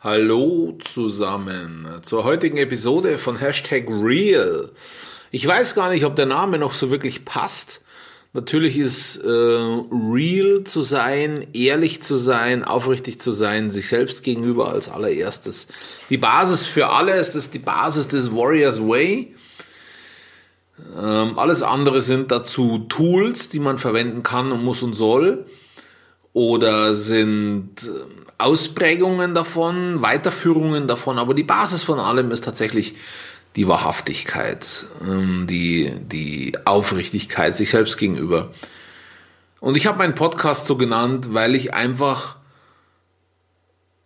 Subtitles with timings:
[0.00, 4.70] Hallo zusammen zur heutigen Episode von Hashtag Real.
[5.30, 7.80] Ich weiß gar nicht, ob der Name noch so wirklich passt.
[8.34, 14.70] Natürlich ist äh, real zu sein, ehrlich zu sein, aufrichtig zu sein, sich selbst gegenüber
[14.70, 15.66] als allererstes.
[16.10, 19.34] Die Basis für alles, das ist die Basis des Warriors Way.
[21.00, 25.46] Ähm, alles andere sind dazu Tools, die man verwenden kann und muss und soll.
[26.36, 32.94] Oder sind ähm, Ausprägungen davon, Weiterführungen davon, aber die Basis von allem ist tatsächlich
[33.56, 38.50] die Wahrhaftigkeit, ähm, die, die Aufrichtigkeit sich selbst gegenüber.
[39.60, 42.36] Und ich habe meinen Podcast so genannt, weil ich einfach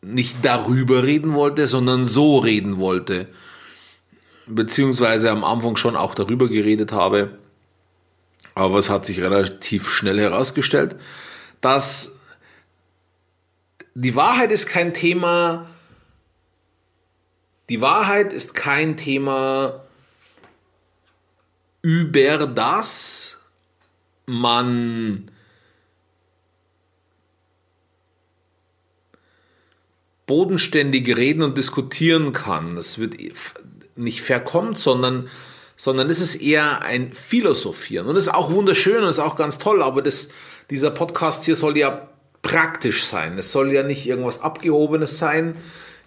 [0.01, 3.27] nicht darüber reden wollte, sondern so reden wollte.
[4.47, 7.39] Beziehungsweise am Anfang schon auch darüber geredet habe.
[8.55, 10.95] Aber es hat sich relativ schnell herausgestellt,
[11.61, 12.13] dass
[13.95, 15.67] die Wahrheit ist kein Thema.
[17.69, 19.85] Die Wahrheit ist kein Thema,
[21.83, 23.39] über das
[24.27, 25.31] man
[30.27, 32.77] bodenständig reden und diskutieren kann.
[32.77, 33.17] Es wird
[33.97, 35.29] nicht verkommt, sondern,
[35.75, 38.07] sondern es ist eher ein Philosophieren.
[38.07, 40.29] Und das ist auch wunderschön und ist auch ganz toll, aber das,
[40.71, 42.10] dieser Podcast hier soll ja
[42.43, 43.39] praktisch sein.
[43.39, 45.57] Es soll ja nicht irgendwas Abgehobenes sein,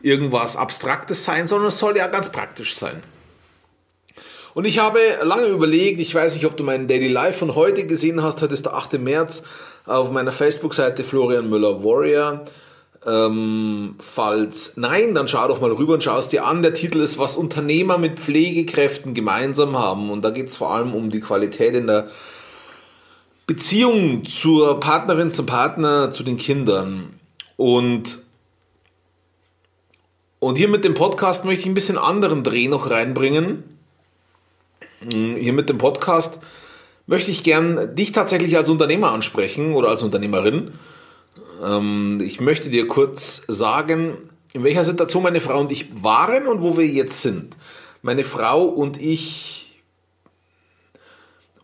[0.01, 3.03] irgendwas Abstraktes sein, sondern es soll ja ganz praktisch sein.
[4.53, 7.87] Und ich habe lange überlegt, ich weiß nicht, ob du meinen Daily Life von heute
[7.87, 8.99] gesehen hast, heute ist der 8.
[8.99, 9.43] März,
[9.85, 12.45] auf meiner Facebook-Seite Florian Müller Warrior.
[13.05, 16.61] Ähm, falls nein, dann schau doch mal rüber und schau es dir an.
[16.61, 20.09] Der Titel ist, was Unternehmer mit Pflegekräften gemeinsam haben.
[20.09, 22.07] Und da geht es vor allem um die Qualität in der
[23.45, 27.19] Beziehung zur Partnerin, zum Partner, zu den Kindern.
[27.57, 28.19] Und,
[30.39, 33.63] und hier mit dem Podcast möchte ich ein bisschen anderen Dreh noch reinbringen.
[35.11, 36.39] Hm, hier mit dem Podcast
[37.05, 40.71] möchte ich gern dich tatsächlich als Unternehmer ansprechen oder als Unternehmerin.
[41.63, 44.17] Ähm, ich möchte dir kurz sagen,
[44.53, 47.57] in welcher Situation meine Frau und ich waren und wo wir jetzt sind.
[48.01, 49.62] Meine Frau und ich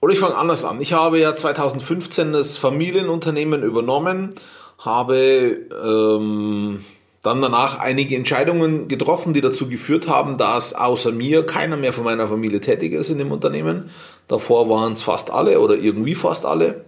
[0.02, 0.82] oder ich fange anders an.
[0.82, 4.36] Ich habe ja 2015 das Familienunternehmen übernommen,
[4.78, 6.86] habe ähm,
[7.22, 12.06] dann danach einige Entscheidungen getroffen, die dazu geführt haben, dass außer mir keiner mehr von
[12.06, 13.90] meiner Familie tätig ist in dem Unternehmen.
[14.28, 16.86] Davor waren es fast alle oder irgendwie fast alle.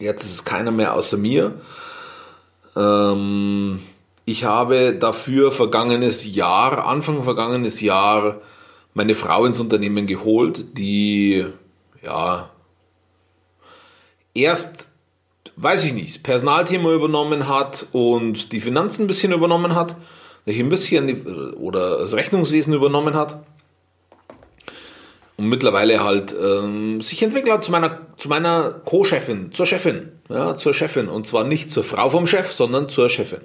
[0.00, 1.54] Jetzt ist es keiner mehr außer mir.
[2.76, 3.80] Ähm,
[4.24, 8.40] ich habe dafür vergangenes Jahr, Anfang vergangenes Jahr,
[8.94, 11.46] meine Frau ins Unternehmen geholt, die
[12.02, 12.50] ja,
[14.34, 14.88] erst,
[15.56, 19.96] weiß ich nicht, das Personalthema übernommen hat und die Finanzen ein bisschen übernommen hat,
[20.46, 23.40] ein bisschen oder das Rechnungswesen übernommen hat
[25.40, 30.54] und mittlerweile halt ähm, sich entwickelt hat zu meiner, zu meiner Co-Chefin, zur Chefin, ja,
[30.54, 33.40] zur Chefin und zwar nicht zur Frau vom Chef, sondern zur Chefin.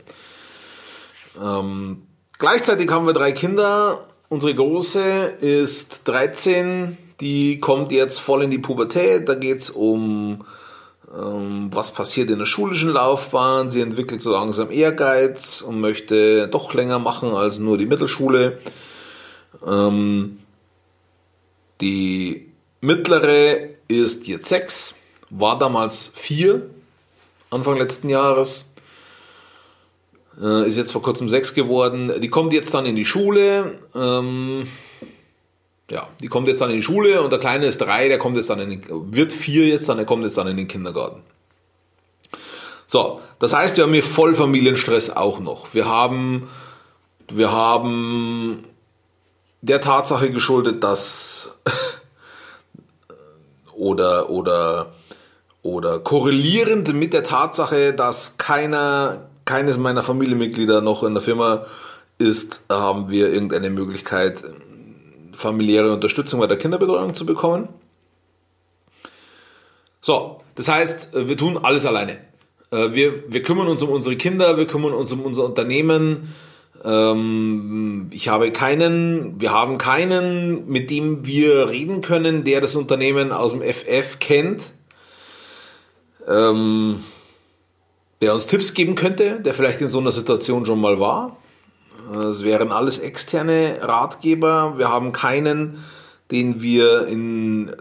[1.42, 2.04] Ähm,
[2.38, 4.08] gleichzeitig haben wir drei Kinder.
[4.28, 9.28] Unsere Große ist 13, die kommt jetzt voll in die Pubertät.
[9.30, 10.46] Da geht es um,
[11.16, 13.70] ähm, was passiert in der schulischen Laufbahn.
[13.70, 18.60] Sie entwickelt so langsam Ehrgeiz und möchte doch länger machen als nur die Mittelschule.
[19.66, 20.40] Ähm,
[21.82, 24.96] die mittlere ist jetzt sechs,
[25.30, 26.70] war damals vier,
[27.50, 28.66] Anfang letzten Jahres.
[30.42, 32.12] Äh, ist jetzt vor kurzem sechs geworden.
[32.20, 33.80] Die kommt jetzt dann in die Schule.
[35.92, 38.38] Ja, die kommt jetzt dann in die Schule und der Kleine ist drei, der kommt
[38.38, 41.22] jetzt dann in den, wird vier jetzt dann, der kommt jetzt dann in den Kindergarten.
[42.88, 45.74] So, das heißt, wir haben hier Vollfamilienstress auch noch.
[45.74, 46.48] Wir haben,
[47.32, 48.64] wir haben
[49.62, 51.52] der Tatsache geschuldet, dass
[53.74, 54.94] oder, oder,
[55.62, 61.66] oder korrelierend mit der Tatsache, dass keiner, keines meiner Familienmitglieder noch in der Firma
[62.18, 64.44] ist, haben wir irgendeine Möglichkeit,
[65.36, 67.70] familiäre Unterstützung bei der Kinderbetreuung zu bekommen.
[70.02, 72.18] So, das heißt, äh, wir tun alles alleine.
[72.72, 76.34] Äh, wir, wir kümmern uns um unsere Kinder, wir kümmern uns um unser Unternehmen.
[76.84, 83.32] Ähm, ich habe keinen, wir haben keinen, mit dem wir reden können, der das Unternehmen
[83.32, 84.68] aus dem FF kennt,
[86.28, 87.04] ähm,
[88.22, 91.38] der uns Tipps geben könnte, der vielleicht in so einer Situation schon mal war.
[92.14, 94.78] Es wären alles externe Ratgeber.
[94.78, 95.84] Wir haben keinen,
[96.32, 97.76] den wir in,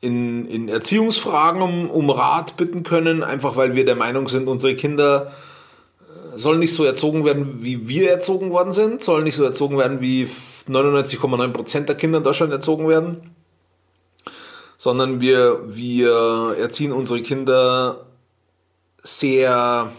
[0.00, 4.74] in, in Erziehungsfragen um, um Rat bitten können, einfach weil wir der Meinung sind, unsere
[4.74, 5.32] Kinder
[6.34, 10.00] sollen nicht so erzogen werden, wie wir erzogen worden sind, sollen nicht so erzogen werden,
[10.00, 13.34] wie 99,9% der Kinder in Deutschland erzogen werden,
[14.78, 18.06] sondern wir, wir erziehen unsere Kinder
[19.02, 19.92] sehr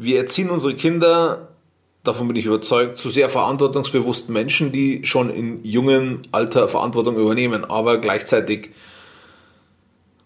[0.00, 1.48] wir erziehen unsere Kinder,
[2.04, 7.66] davon bin ich überzeugt, zu sehr verantwortungsbewussten Menschen, die schon in jungem Alter Verantwortung übernehmen,
[7.66, 8.70] aber gleichzeitig,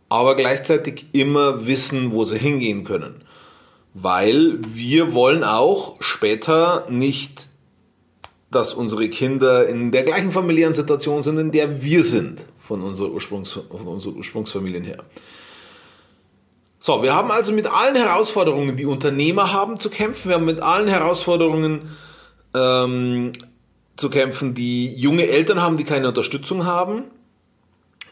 [0.09, 3.23] aber gleichzeitig immer wissen, wo sie hingehen können.
[3.95, 7.49] Weil wir wollen auch später nicht,
[8.53, 13.11] dass unsere Kinder in der gleichen familiären Situation sind, in der wir sind, von, unserer
[13.11, 14.99] Ursprungs, von unseren Ursprungsfamilien her.
[16.87, 20.29] So, wir haben also mit allen Herausforderungen, die Unternehmer haben, zu kämpfen.
[20.29, 21.97] Wir haben mit allen Herausforderungen
[22.55, 23.33] ähm,
[23.97, 27.05] zu kämpfen, die junge Eltern haben, die keine Unterstützung haben.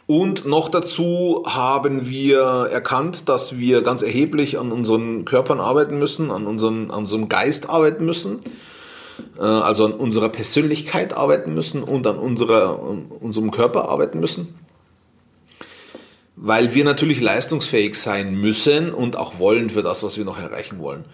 [0.07, 2.41] Und noch dazu haben wir
[2.73, 7.69] erkannt, dass wir ganz erheblich an unseren Körpern arbeiten müssen, an, unseren, an unserem Geist
[7.69, 8.41] arbeiten müssen,
[9.39, 14.62] äh, also an unserer Persönlichkeit arbeiten müssen und an, unserer, an unserem Körper arbeiten müssen
[16.44, 20.81] weil wir natürlich leistungsfähig sein müssen und auch wollen für das, was wir noch erreichen
[20.81, 21.05] wollen.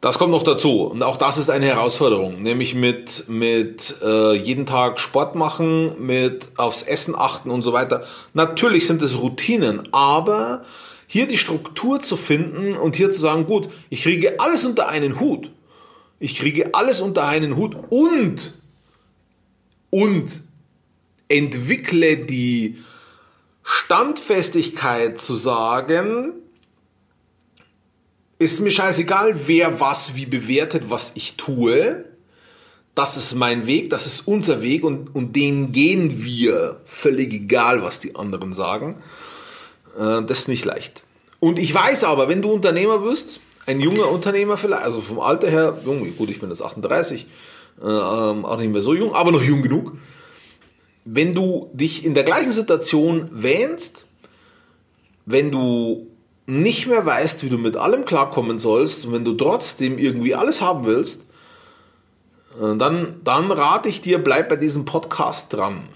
[0.00, 4.64] Das kommt noch dazu und auch das ist eine Herausforderung, nämlich mit, mit äh, jeden
[4.64, 8.04] Tag Sport machen, mit aufs Essen achten und so weiter.
[8.32, 10.62] Natürlich sind es Routinen, aber
[11.06, 15.20] hier die Struktur zu finden und hier zu sagen, gut, ich kriege alles unter einen
[15.20, 15.50] Hut.
[16.18, 18.54] Ich kriege alles unter einen Hut und
[19.90, 20.49] und
[21.30, 22.78] entwickle die
[23.62, 26.32] Standfestigkeit zu sagen,
[28.38, 32.04] ist mir scheißegal, wer was wie bewertet, was ich tue.
[32.94, 36.80] Das ist mein Weg, das ist unser Weg und, und den gehen wir.
[36.84, 39.00] Völlig egal, was die anderen sagen.
[39.98, 41.04] Äh, das ist nicht leicht.
[41.38, 45.48] Und ich weiß aber, wenn du Unternehmer bist, ein junger Unternehmer vielleicht, also vom Alter
[45.48, 47.26] her, gut, ich bin jetzt 38,
[47.80, 49.92] äh, ähm, auch nicht mehr so jung, aber noch jung genug
[51.04, 54.06] wenn du dich in der gleichen Situation wähnst,
[55.26, 56.06] wenn du
[56.46, 60.60] nicht mehr weißt, wie du mit allem klarkommen sollst und wenn du trotzdem irgendwie alles
[60.60, 61.26] haben willst,
[62.60, 65.88] äh, dann, dann rate ich dir, bleib bei diesem Podcast dran.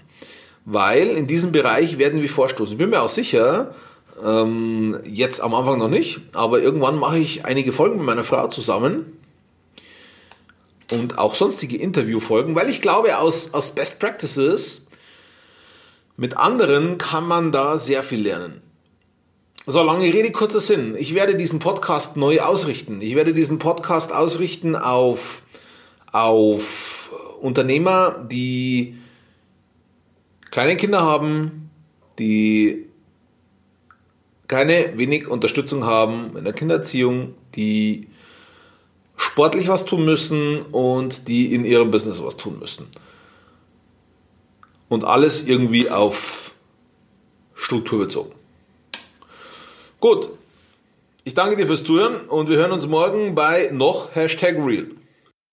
[0.63, 2.73] Weil in diesem Bereich werden wir vorstoßen.
[2.73, 3.75] Ich bin mir auch sicher,
[4.23, 8.47] ähm, jetzt am Anfang noch nicht, aber irgendwann mache ich einige Folgen mit meiner Frau
[8.47, 9.17] zusammen
[10.91, 14.84] und auch sonstige Interviewfolgen, weil ich glaube, aus, aus Best Practices
[16.17, 18.61] mit anderen kann man da sehr viel lernen.
[19.67, 20.95] So, lange Rede, kurzer Sinn.
[20.97, 23.01] Ich werde diesen Podcast neu ausrichten.
[23.01, 25.41] Ich werde diesen Podcast ausrichten auf,
[26.11, 27.09] auf
[27.41, 28.95] Unternehmer, die
[30.51, 31.71] kleine Kinder haben,
[32.19, 32.85] die
[34.47, 38.07] keine wenig Unterstützung haben in der Kindererziehung, die
[39.17, 42.87] sportlich was tun müssen und die in ihrem Business was tun müssen
[44.89, 46.53] und alles irgendwie auf
[47.55, 48.31] Struktur bezogen.
[49.99, 50.29] Gut,
[51.23, 54.87] ich danke dir fürs Zuhören und wir hören uns morgen bei noch Hashtag Real.